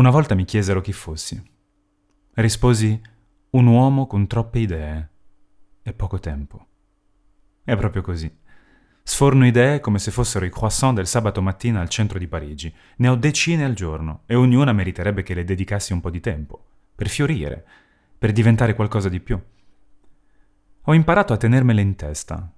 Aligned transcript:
Una 0.00 0.08
volta 0.08 0.34
mi 0.34 0.46
chiesero 0.46 0.80
chi 0.80 0.94
fossi. 0.94 1.38
Risposi 2.32 2.98
un 3.50 3.66
uomo 3.66 4.06
con 4.06 4.26
troppe 4.26 4.60
idee 4.60 5.10
e 5.82 5.92
poco 5.92 6.18
tempo. 6.18 6.66
È 7.62 7.76
proprio 7.76 8.00
così. 8.00 8.34
Sforno 9.02 9.44
idee 9.44 9.80
come 9.80 9.98
se 9.98 10.10
fossero 10.10 10.46
i 10.46 10.50
croissant 10.50 10.96
del 10.96 11.06
sabato 11.06 11.42
mattina 11.42 11.82
al 11.82 11.90
centro 11.90 12.18
di 12.18 12.28
Parigi. 12.28 12.74
Ne 12.96 13.08
ho 13.08 13.14
decine 13.14 13.66
al 13.66 13.74
giorno 13.74 14.22
e 14.24 14.36
ognuna 14.36 14.72
meriterebbe 14.72 15.22
che 15.22 15.34
le 15.34 15.44
dedicassi 15.44 15.92
un 15.92 16.00
po' 16.00 16.08
di 16.08 16.20
tempo, 16.20 16.64
per 16.94 17.10
fiorire, 17.10 17.62
per 18.16 18.32
diventare 18.32 18.74
qualcosa 18.74 19.10
di 19.10 19.20
più. 19.20 19.38
Ho 20.84 20.94
imparato 20.94 21.34
a 21.34 21.36
tenermele 21.36 21.82
in 21.82 21.96
testa, 21.96 22.50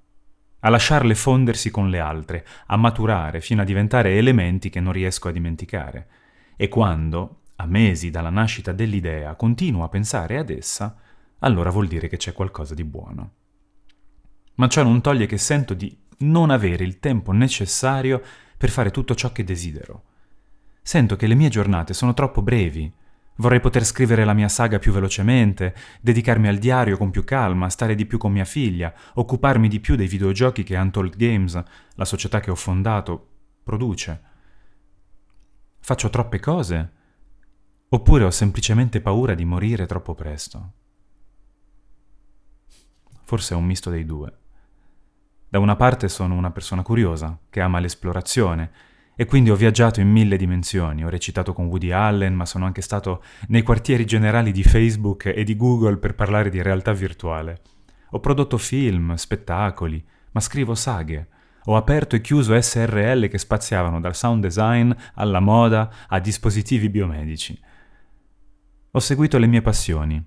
a 0.60 0.68
lasciarle 0.68 1.16
fondersi 1.16 1.72
con 1.72 1.90
le 1.90 1.98
altre, 1.98 2.46
a 2.66 2.76
maturare 2.76 3.40
fino 3.40 3.62
a 3.62 3.64
diventare 3.64 4.16
elementi 4.16 4.70
che 4.70 4.78
non 4.78 4.92
riesco 4.92 5.26
a 5.26 5.32
dimenticare. 5.32 6.20
E 6.56 6.68
quando, 6.68 7.40
a 7.56 7.66
mesi 7.66 8.10
dalla 8.10 8.30
nascita 8.30 8.72
dell'idea, 8.72 9.34
continuo 9.34 9.84
a 9.84 9.88
pensare 9.88 10.38
ad 10.38 10.50
essa, 10.50 10.96
allora 11.40 11.70
vuol 11.70 11.88
dire 11.88 12.08
che 12.08 12.16
c'è 12.16 12.32
qualcosa 12.32 12.74
di 12.74 12.84
buono. 12.84 13.32
Ma 14.54 14.68
ciò 14.68 14.82
non 14.82 15.00
toglie 15.00 15.26
che 15.26 15.38
sento 15.38 15.74
di 15.74 15.96
non 16.18 16.50
avere 16.50 16.84
il 16.84 17.00
tempo 17.00 17.32
necessario 17.32 18.22
per 18.56 18.70
fare 18.70 18.90
tutto 18.90 19.14
ciò 19.14 19.32
che 19.32 19.44
desidero. 19.44 20.04
Sento 20.82 21.16
che 21.16 21.26
le 21.26 21.34
mie 21.34 21.48
giornate 21.48 21.94
sono 21.94 22.14
troppo 22.14 22.42
brevi. 22.42 22.92
Vorrei 23.36 23.60
poter 23.60 23.84
scrivere 23.84 24.24
la 24.24 24.34
mia 24.34 24.48
saga 24.48 24.78
più 24.78 24.92
velocemente, 24.92 25.74
dedicarmi 26.00 26.48
al 26.48 26.58
diario 26.58 26.96
con 26.96 27.10
più 27.10 27.24
calma, 27.24 27.70
stare 27.70 27.94
di 27.94 28.04
più 28.04 28.18
con 28.18 28.30
mia 28.30 28.44
figlia, 28.44 28.92
occuparmi 29.14 29.68
di 29.68 29.80
più 29.80 29.96
dei 29.96 30.06
videogiochi 30.06 30.62
che 30.62 30.76
Untold 30.76 31.16
Games, 31.16 31.60
la 31.94 32.04
società 32.04 32.40
che 32.40 32.50
ho 32.50 32.54
fondato, 32.54 33.28
produce. 33.62 34.30
Faccio 35.84 36.10
troppe 36.10 36.38
cose? 36.38 36.92
Oppure 37.88 38.22
ho 38.22 38.30
semplicemente 38.30 39.00
paura 39.00 39.34
di 39.34 39.44
morire 39.44 39.84
troppo 39.84 40.14
presto? 40.14 40.72
Forse 43.24 43.54
è 43.54 43.56
un 43.56 43.64
misto 43.64 43.90
dei 43.90 44.06
due. 44.06 44.32
Da 45.48 45.58
una 45.58 45.74
parte 45.74 46.08
sono 46.08 46.36
una 46.36 46.52
persona 46.52 46.82
curiosa, 46.82 47.36
che 47.50 47.60
ama 47.60 47.80
l'esplorazione, 47.80 48.70
e 49.16 49.24
quindi 49.24 49.50
ho 49.50 49.56
viaggiato 49.56 50.00
in 50.00 50.08
mille 50.08 50.36
dimensioni, 50.36 51.04
ho 51.04 51.08
recitato 51.08 51.52
con 51.52 51.66
Woody 51.66 51.90
Allen, 51.90 52.32
ma 52.32 52.46
sono 52.46 52.64
anche 52.64 52.80
stato 52.80 53.20
nei 53.48 53.62
quartieri 53.62 54.04
generali 54.04 54.52
di 54.52 54.62
Facebook 54.62 55.26
e 55.26 55.42
di 55.42 55.56
Google 55.56 55.96
per 55.96 56.14
parlare 56.14 56.48
di 56.48 56.62
realtà 56.62 56.92
virtuale. 56.92 57.60
Ho 58.10 58.20
prodotto 58.20 58.56
film, 58.56 59.16
spettacoli, 59.16 60.02
ma 60.30 60.38
scrivo 60.38 60.76
saghe. 60.76 61.26
Ho 61.66 61.76
aperto 61.76 62.16
e 62.16 62.20
chiuso 62.20 62.60
SRL 62.60 63.28
che 63.28 63.38
spaziavano 63.38 64.00
dal 64.00 64.16
sound 64.16 64.42
design 64.42 64.90
alla 65.14 65.40
moda 65.40 65.90
a 66.08 66.18
dispositivi 66.18 66.88
biomedici. 66.88 67.58
Ho 68.90 68.98
seguito 68.98 69.38
le 69.38 69.46
mie 69.46 69.62
passioni 69.62 70.22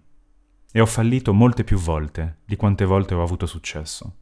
e 0.72 0.82
ho 0.82 0.86
fallito 0.86 1.34
molte 1.34 1.64
più 1.64 1.78
volte 1.78 2.40
di 2.46 2.56
quante 2.56 2.86
volte 2.86 3.14
ho 3.14 3.22
avuto 3.22 3.46
successo. 3.46 4.16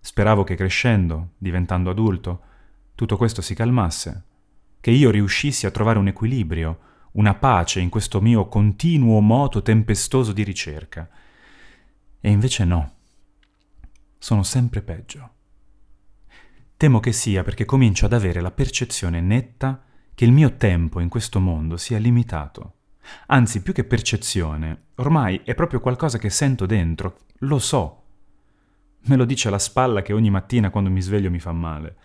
Speravo 0.00 0.44
che 0.44 0.54
crescendo, 0.54 1.32
diventando 1.36 1.90
adulto, 1.90 2.42
tutto 2.94 3.16
questo 3.16 3.42
si 3.42 3.54
calmasse, 3.54 4.24
che 4.80 4.90
io 4.90 5.10
riuscissi 5.10 5.66
a 5.66 5.70
trovare 5.70 5.98
un 5.98 6.08
equilibrio, 6.08 6.78
una 7.12 7.34
pace 7.34 7.80
in 7.80 7.90
questo 7.90 8.20
mio 8.20 8.48
continuo 8.48 9.20
moto 9.20 9.62
tempestoso 9.62 10.32
di 10.32 10.42
ricerca. 10.42 11.08
E 12.20 12.30
invece 12.30 12.64
no. 12.64 12.94
Sono 14.18 14.42
sempre 14.42 14.82
peggio. 14.82 15.34
Temo 16.80 16.98
che 16.98 17.12
sia 17.12 17.42
perché 17.42 17.66
comincio 17.66 18.06
ad 18.06 18.14
avere 18.14 18.40
la 18.40 18.50
percezione 18.50 19.20
netta 19.20 19.82
che 20.14 20.24
il 20.24 20.32
mio 20.32 20.56
tempo 20.56 21.00
in 21.00 21.10
questo 21.10 21.38
mondo 21.38 21.76
sia 21.76 21.98
limitato. 21.98 22.76
Anzi, 23.26 23.60
più 23.60 23.74
che 23.74 23.84
percezione, 23.84 24.84
ormai 24.94 25.42
è 25.44 25.54
proprio 25.54 25.80
qualcosa 25.80 26.16
che 26.16 26.30
sento 26.30 26.64
dentro, 26.64 27.18
lo 27.40 27.58
so, 27.58 28.04
Me 29.02 29.16
lo 29.16 29.26
dice 29.26 29.50
la 29.50 29.58
spalla 29.58 30.00
che 30.00 30.14
ogni 30.14 30.30
mattina 30.30 30.70
quando 30.70 30.88
mi 30.88 31.02
sveglio 31.02 31.30
mi 31.30 31.38
fa 31.38 31.52
male. 31.52 31.96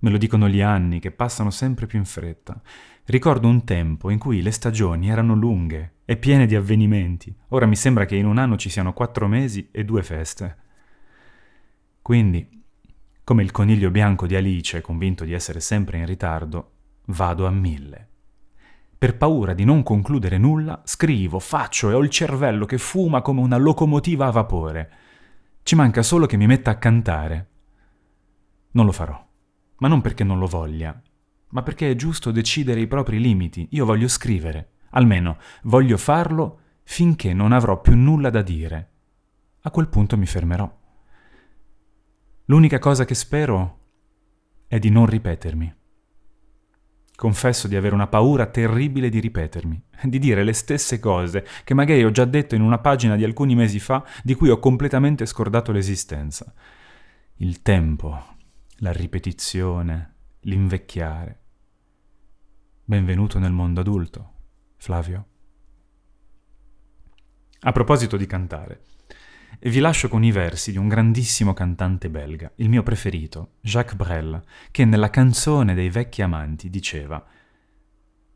Me 0.00 0.10
lo 0.10 0.18
dicono 0.18 0.48
gli 0.48 0.62
anni 0.62 0.98
che 0.98 1.12
passano 1.12 1.50
sempre 1.50 1.86
più 1.86 2.00
in 2.00 2.04
fretta. 2.04 2.60
Ricordo 3.04 3.46
un 3.46 3.62
tempo 3.62 4.10
in 4.10 4.18
cui 4.18 4.42
le 4.42 4.50
stagioni 4.50 5.10
erano 5.10 5.34
lunghe 5.36 5.98
e 6.04 6.16
piene 6.16 6.46
di 6.46 6.56
avvenimenti. 6.56 7.32
Ora 7.50 7.66
mi 7.66 7.76
sembra 7.76 8.04
che 8.04 8.16
in 8.16 8.26
un 8.26 8.38
anno 8.38 8.56
ci 8.56 8.68
siano 8.68 8.92
quattro 8.92 9.28
mesi 9.28 9.68
e 9.70 9.84
due 9.84 10.02
feste. 10.02 10.56
Quindi, 12.02 12.57
come 13.28 13.42
il 13.42 13.50
coniglio 13.50 13.90
bianco 13.90 14.26
di 14.26 14.36
Alice, 14.36 14.80
convinto 14.80 15.22
di 15.22 15.34
essere 15.34 15.60
sempre 15.60 15.98
in 15.98 16.06
ritardo, 16.06 16.70
vado 17.08 17.46
a 17.46 17.50
mille. 17.50 18.08
Per 18.96 19.18
paura 19.18 19.52
di 19.52 19.64
non 19.64 19.82
concludere 19.82 20.38
nulla, 20.38 20.80
scrivo, 20.86 21.38
faccio 21.38 21.90
e 21.90 21.92
ho 21.92 22.02
il 22.02 22.08
cervello 22.08 22.64
che 22.64 22.78
fuma 22.78 23.20
come 23.20 23.42
una 23.42 23.58
locomotiva 23.58 24.24
a 24.24 24.30
vapore. 24.30 24.90
Ci 25.62 25.74
manca 25.74 26.02
solo 26.02 26.24
che 26.24 26.38
mi 26.38 26.46
metta 26.46 26.70
a 26.70 26.78
cantare. 26.78 27.48
Non 28.70 28.86
lo 28.86 28.92
farò, 28.92 29.22
ma 29.76 29.88
non 29.88 30.00
perché 30.00 30.24
non 30.24 30.38
lo 30.38 30.46
voglia, 30.46 30.98
ma 31.48 31.62
perché 31.62 31.90
è 31.90 31.96
giusto 31.96 32.30
decidere 32.30 32.80
i 32.80 32.86
propri 32.86 33.20
limiti. 33.20 33.68
Io 33.72 33.84
voglio 33.84 34.08
scrivere, 34.08 34.70
almeno 34.92 35.36
voglio 35.64 35.98
farlo 35.98 36.60
finché 36.82 37.34
non 37.34 37.52
avrò 37.52 37.78
più 37.78 37.94
nulla 37.94 38.30
da 38.30 38.40
dire. 38.40 38.90
A 39.60 39.70
quel 39.70 39.88
punto 39.88 40.16
mi 40.16 40.24
fermerò. 40.24 40.77
L'unica 42.50 42.78
cosa 42.78 43.04
che 43.04 43.14
spero 43.14 43.78
è 44.68 44.78
di 44.78 44.88
non 44.88 45.04
ripetermi. 45.04 45.74
Confesso 47.14 47.68
di 47.68 47.76
avere 47.76 47.94
una 47.94 48.06
paura 48.06 48.46
terribile 48.46 49.10
di 49.10 49.20
ripetermi, 49.20 49.82
di 50.04 50.18
dire 50.18 50.42
le 50.44 50.54
stesse 50.54 50.98
cose 50.98 51.46
che 51.62 51.74
magari 51.74 52.02
ho 52.04 52.10
già 52.10 52.24
detto 52.24 52.54
in 52.54 52.62
una 52.62 52.78
pagina 52.78 53.16
di 53.16 53.24
alcuni 53.24 53.54
mesi 53.54 53.78
fa 53.78 54.02
di 54.22 54.34
cui 54.34 54.48
ho 54.48 54.58
completamente 54.58 55.26
scordato 55.26 55.72
l'esistenza. 55.72 56.50
Il 57.34 57.60
tempo, 57.60 58.36
la 58.76 58.92
ripetizione, 58.92 60.14
l'invecchiare. 60.40 61.40
Benvenuto 62.82 63.38
nel 63.38 63.52
mondo 63.52 63.80
adulto, 63.80 64.32
Flavio. 64.76 65.26
A 67.60 67.72
proposito 67.72 68.16
di 68.16 68.24
cantare, 68.24 68.80
vi 69.60 69.80
lascio 69.80 70.08
con 70.08 70.22
i 70.22 70.30
versi 70.30 70.70
di 70.70 70.78
un 70.78 70.88
grandissimo 70.88 71.52
cantante 71.52 72.10
belga, 72.10 72.50
il 72.56 72.68
mio 72.68 72.82
preferito, 72.82 73.54
Jacques 73.60 73.96
Brel, 73.96 74.42
che 74.70 74.84
nella 74.84 75.10
canzone 75.10 75.74
dei 75.74 75.90
vecchi 75.90 76.22
amanti 76.22 76.70
diceva 76.70 77.24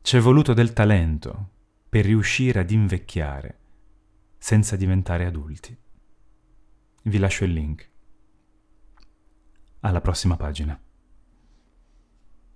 C'è 0.01 0.21
voluto 0.21 0.53
del 0.53 0.73
talento 0.73 1.51
per 1.89 2.05
riuscire 2.05 2.61
ad 2.61 2.71
invecchiare 2.71 3.59
senza 4.39 4.77
diventare 4.77 5.25
adulti. 5.25 5.77
Vi 7.05 7.19
lascio 7.19 7.45
il 7.45 7.53
link. 7.53 7.91
Alla 9.81 10.01
prossima 10.01 10.37
pagina. 10.37 10.81